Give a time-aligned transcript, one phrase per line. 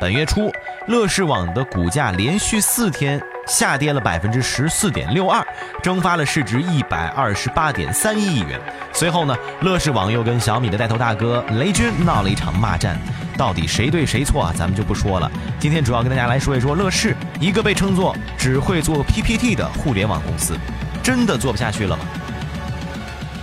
[0.00, 0.50] 本月初，
[0.86, 5.46] 乐视网的股价连续四天下跌了百分之十四点六二，
[5.82, 8.58] 蒸发了市值一百二十八点三一亿元。
[8.94, 12.98] 随后呢，乐视网又跟小米的带头大哥雷军闹了一场骂战，
[13.36, 14.54] 到底谁对谁错啊？
[14.56, 15.30] 咱们就不说了。
[15.58, 20.56] 今天主要跟大家来说一说乐视，一个被称作只会做 PPT 的互联网公司，
[21.02, 22.04] 真的做不下去了吗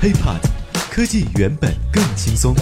[0.02, 0.42] ？HiPod，
[0.90, 2.56] 科技原本更轻松。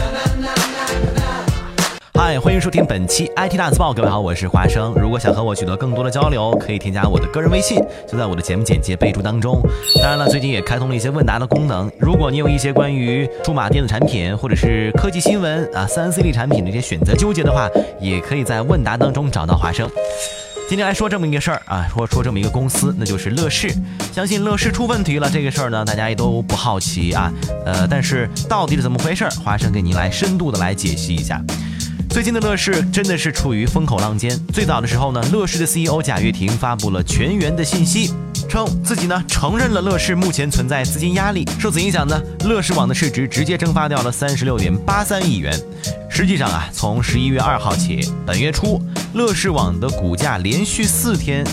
[2.27, 3.93] 嗨，欢迎收听本期 IT 大字报。
[3.93, 4.91] 各位好，我是华生。
[4.95, 7.77] 如果想和我取得更多的交流，可以添加我的个人微信，
[8.11, 9.61] 就在我的节目简介备注当中。
[10.01, 11.87] 当然了，最近也开通了一些问答的功能。
[11.99, 17.69] 如果你有一些关于数码电子产品或者是科技新闻啊、三 C 类产品的一些选择纠结的话，
[18.01, 19.87] 也可以在问答当中找到华生。
[20.67, 23.71] 今天来说这么一个事儿啊，说说这么一个公司，那就是乐视。
[24.11, 27.31] 相信乐视出问题了这个事儿呢，大家也都不好奇啊。
[27.67, 29.29] 呃，但是到底是怎么回事？
[29.43, 31.39] 华生给您来深度的来解析一下。
[32.15, 34.39] 最近的乐视真的是处于风口浪尖。
[34.53, 38.13] 最早的时候呢，乐视的 CEO 贾跃亭发布了全员的信息，
[38.47, 41.45] 称自己呢承认了乐视目前存在资金压力。
[41.59, 45.53] 受此影响呢，乐视网的市值直接蒸发掉了三十六点八三亿元。
[46.09, 48.81] 实际上啊，从十一月二号起，本月初，
[49.13, 51.45] 乐视网的股价连续四天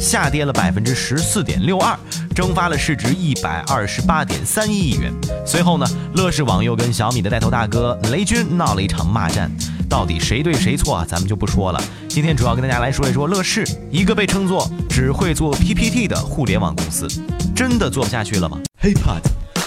[0.00, 1.94] 下跌了百分之十四点六二，
[2.34, 5.12] 蒸发了市值一百二十八点三一亿元。
[5.44, 9.50] 随后呢，乐视网又跟小米的带头大哥雷军闹了一场骂战。
[9.90, 11.04] 到底谁对谁错啊？
[11.06, 11.82] 咱们就不说了。
[12.08, 17.08] 今天主要跟大家来说一说乐视，一个被称作只会做 PPT 的互联网公司，
[17.56, 19.20] 真的做不下去了吗？HiPod，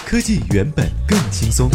[0.06, 1.68] 科技原本更轻松。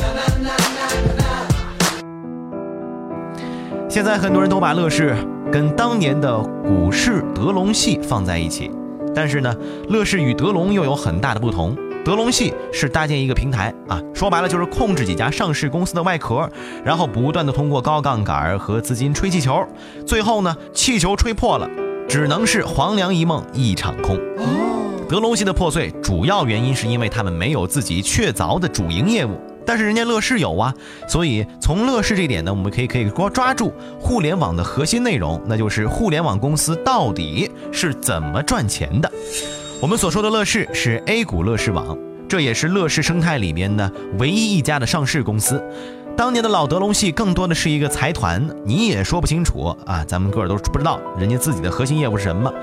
[3.87, 5.15] 现在很多人都把乐视
[5.51, 8.71] 跟当年的股市德隆系放在一起，
[9.13, 9.55] 但是呢，
[9.89, 11.77] 乐视与德隆又有很大的不同。
[12.05, 16.49] 德隆系是搭建一个平台啊，说白了就是控制几家上市公司的外壳，
[16.83, 19.63] 然后不断的通过高杠杆和资金吹气球，
[20.07, 21.69] 最后呢气球吹破了，
[22.07, 24.17] 只能是黄粱一梦一场空。
[25.07, 30.73] 德隆系的破碎主要原因是因为他们没有自己确凿的主营业务，但是人家乐视有啊，
[31.07, 39.11] 所以从乐视这点呢，我们可以可以抓抓住互联网的核心内容，那就是互联网公司到底是怎么赚钱的。
[39.81, 41.97] 我们所说的乐视是 A 股乐视网，
[42.27, 45.63] 这也是乐视生态里面的唯一一家的上市公司。
[46.17, 52.53] 当年的老德隆系更多的是一个财团，你也说不清楚啊，咱们个儿都不知道人家自己的核心业务是什么。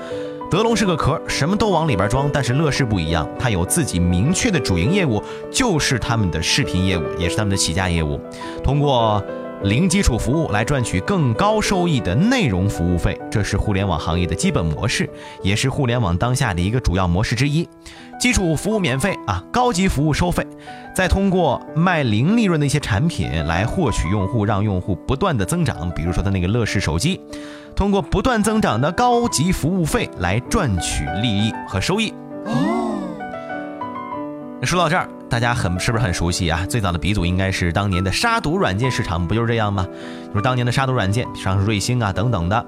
[0.51, 5.19] 德隆是个壳，什么都往里边装，但是乐视不一样，它有自己明确的主营业务，
[5.51, 8.19] 就是他们的视频业务，也是他们的起家业务，
[8.63, 9.23] 通过。
[9.63, 15.09] 零基础服务来赚取更高收益的内容服务费，这是互联网行业的基本模式，
[15.41, 17.67] 也是互联网当下的一个主要模式之一。
[18.19, 20.45] 基础服务免费啊，高级服务收费，
[20.95, 25.89] 再通过卖零利润的一些产品来获取用户，让用户不断的增长。
[25.95, 27.19] 比如说他那个乐视手机，
[27.75, 32.13] 通过不断增长的高级服务费来赚取利益和收益。
[34.63, 35.07] 说到这儿。
[35.29, 36.65] 大家很是不是很熟悉啊？
[36.69, 39.85] 最早的鼻祖应该是当年的杀毒软件市场，不就是这样吗？
[40.29, 42.65] 就是当年的杀毒软件，像是瑞星啊等等的，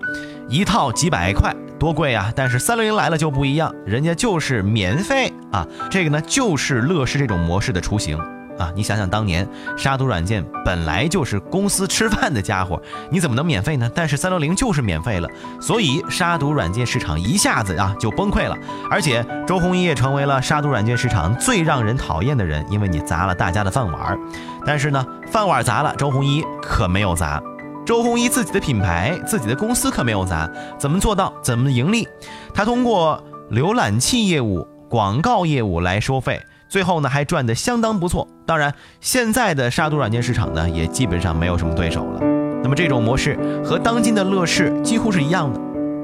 [0.49, 2.33] 一套几百块，多贵啊！
[2.35, 5.65] 但是三六零来了就不一样，人家就是免费啊！
[5.89, 8.19] 这个呢，就是乐视这种模式的雏形。
[8.59, 9.47] 啊，你想想当年
[9.77, 13.89] 杀毒软件本来就是公司吃饭的家伙，你怎么能免费呢？
[13.95, 15.27] 但是三六零就是免费了，
[15.61, 18.55] 所以杀毒软件市场一下子啊就崩溃了。
[18.91, 24.19] 而且周鸿祎也成为了杀毒软件市场最让人讨厌的人，因为你砸了大家的饭碗。
[24.65, 27.41] 但是呢，饭碗砸了，周鸿祎可没有砸，
[27.85, 30.49] 周鸿祎自己的品牌、自己的公司可没有砸。
[30.77, 31.33] 怎么做到？
[31.41, 32.05] 怎么盈利？
[32.53, 36.41] 他通过浏览器业务、广告业务来收费。
[36.69, 38.27] 最后呢，还赚得相当不错。
[38.45, 42.21] 当然，现在的杀毒软件市场呢，也基本上没有什么对手了。
[42.61, 45.59] 那么这种模式和当今的乐视几乎是一样的。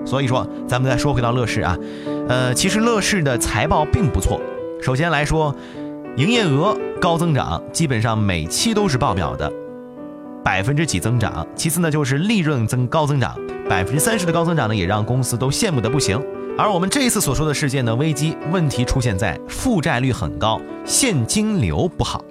[0.05, 1.77] 所以说，咱们再说回到乐视啊，
[2.27, 4.41] 呃，其实乐视的财报并不错。
[4.81, 5.55] 首先来说，
[6.17, 9.51] 营业额高增长，基本上每期都是爆表的，
[10.43, 11.45] 百分之几增长。
[11.55, 13.35] 其次呢，就是利润增高增长，
[13.69, 16.19] 百分之三十的高增长呢，也让公司都羡慕的不行。
[16.57, 22.23] 而我们这一次所说的事件呢，危机问题出现在负债率很高，现金流不好。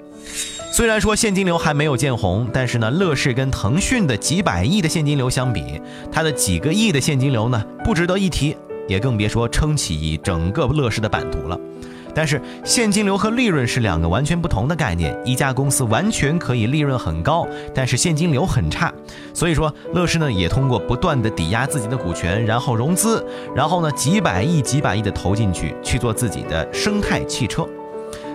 [0.72, 5.78] 虽然说现金流还没有见红，但是呢，乐视跟腾讯的几百亿的现金流相比，
[6.10, 8.56] 它的几个亿的现金流呢，不值得一提，
[8.88, 11.60] 也更别说撑起整个乐视的版图了。
[12.14, 15.14] 但是现金流和利润是两个完全不同的概念。
[15.24, 18.92] 一家公司完全可以利润很高，但是现金流很差。
[19.32, 23.24] 所以说，乐视呢也通过不断的抵押自己的股权，然后融资，
[23.54, 27.66] 然后呢几百亿、几百亿的投进去，去做自己的生态汽车。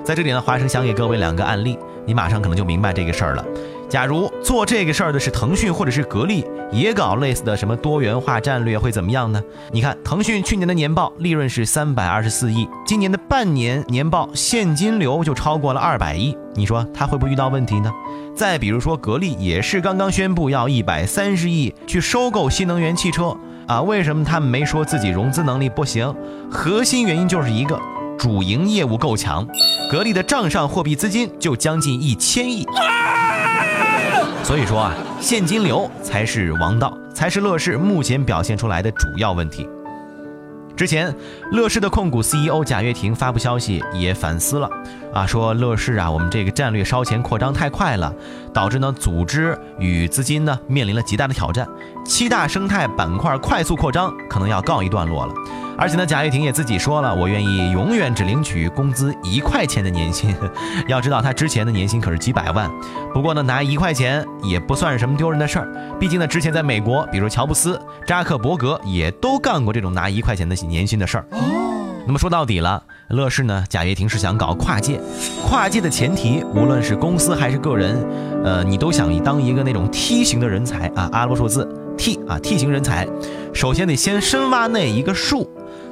[0.04, 3.46] 在这里呢，华生想给各位两个案例，你马上可能就明白这个事儿了。
[3.90, 9.42] 假如做这个事儿的是腾讯或者是格力，也搞类似的什么多元化战略，会怎么样呢？
[9.72, 17.92] 你看，腾讯去年的年报利润是三百二十四亿，今年的半年年报现金流就超过了二百亿，你说它会不会遇到问题呢？
[18.36, 26.16] 再比如说，格力也是刚刚宣布要一百三十亿去收购新能源汽车啊，为什么他们没说自己融资能力不行？
[26.52, 27.82] 核心原因就是一个
[28.20, 29.48] 主营业务够强，
[29.92, 32.68] 格力的账上货币资金就将近一千亿。
[34.44, 39.70] 所以说啊，现金流才是王道，才是乐视目前表现出来的主要问题。
[40.76, 41.14] 之前，
[41.52, 44.70] 乐视的控股 CEO 贾跃亭发布消息也反思了，
[45.14, 48.14] 啊，说乐视啊，我们这个战略烧钱扩张太快了，
[48.54, 51.68] 导致呢组织与资金呢面临了极大的挑战，
[52.06, 55.34] 七大生态板块快速扩张可能要告一段落了。
[55.80, 60.36] 而且呢，贾跃亭也自己说了，我愿意永远只领取工资一块钱的年薪。
[60.90, 62.70] 要知道他之前的年薪可是几百万，
[63.14, 65.98] 不过呢，拿一块钱也不算是什么丢人的事儿。
[65.98, 71.26] 毕竟呢，之前在美国，比如乔布斯、扎克伯格也都干过这种拿一块钱的年薪的事儿。
[72.06, 75.00] 那么说到底了，乐视呢，贾跃亭是想搞跨界，
[75.48, 78.06] 跨界的前提，无论是公司还是个人，
[78.44, 81.68] 呃，你都想当一个那种梯形的人才啊，阿拉伯数字
[81.98, 83.08] T 啊，T 型人才，
[83.54, 85.49] 首先得先深挖那一个树。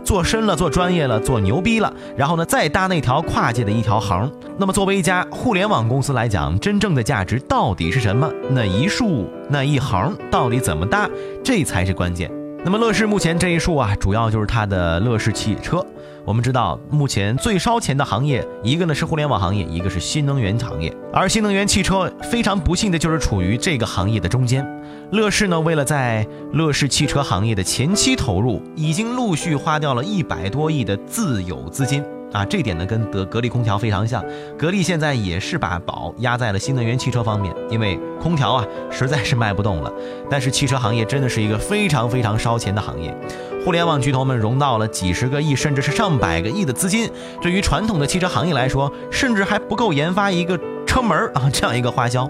[0.08, 4.32] 做深了，做专业了，做牛逼了，然后呢，再搭那条跨界的一条横。
[4.58, 8.32] 那么，作为一家互联网公司来讲，真正的价值到底是什么？
[8.50, 11.10] 那一竖那一横到底怎么搭？
[11.44, 12.32] 这才是关键。
[12.68, 15.82] 那么，乐视目前这一数啊，主要就是它的乐视汽车。
[16.26, 20.94] 我们知道，目前最烧钱的行业，一个呢是互联网行业，一个是新能源行业。
[21.14, 24.68] 而新能源汽车非常不幸的就是处于这个行业的中间。
[25.14, 32.46] 乐视呢，为了在乐视汽车行业的前期投入，已经陆续花掉了一百多亿的自有资金啊！
[32.46, 34.24] 这点呢，跟德格力空调非常像。
[34.58, 39.92] 格力现在也是把宝压在了新能源汽车方面，因为空调啊实在是卖不动了。
[40.30, 43.16] 但是汽车行业真的是一个非常非常烧钱的行业，
[43.64, 47.10] 互联网巨头们融到了几十个亿，甚至是上百个亿的资金，
[47.42, 52.30] 对于传统的汽车行业来说，甚至还不够研发一个车门啊这样一个花销。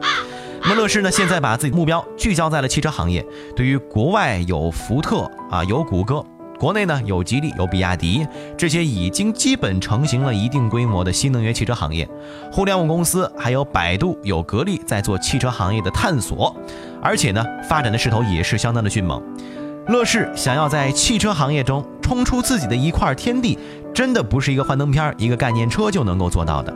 [0.62, 3.26] 那么乐视呢，现在把自己目标聚焦在了汽车行业。
[3.56, 6.22] 对于国外有福特啊，有谷歌；
[6.60, 8.26] 国内呢有吉利、有比亚迪，
[8.58, 12.08] 这些已经基本成型了一定规模的新能源汽车行业。
[12.52, 16.56] 互联网公司还有百度、有格力在做汽车行业的探索，
[17.02, 19.22] 而且呢，发展的势头也是相当的迅猛。
[19.88, 23.58] 乐视想要在汽车行业中冲出自己的一块天地，
[23.94, 26.74] 真的不是一个幻灯片、一个概念车就能够做到的。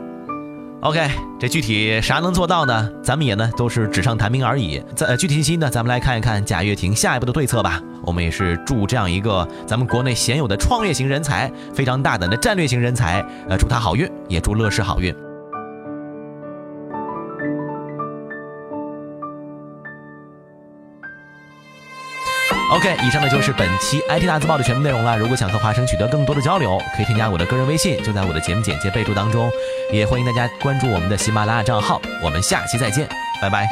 [0.80, 2.90] OK，这具体啥能做到呢？
[3.04, 4.82] 咱们也呢都是纸上谈兵而已。
[4.96, 7.80] 在具体信息呢，咱们来看一看贾跃亭下一步的对策吧。
[8.04, 15.14] 我们也是祝这样一个咱们国内鲜有的创业型人才，非常大胆的战略型人才，呃，祝他好运，也祝乐视好运。
[22.74, 25.18] OK，以上呢就是本期 IT 大字报的全部内容了。
[25.18, 29.50] 如果想和华生取得更多的交流，可以添加我的个人微信，就在我的节目简介备注当中。
[29.92, 32.00] 也欢迎大家关注我们的喜马拉雅账号。
[32.22, 33.06] 我们下期再见，
[33.42, 33.68] 拜拜。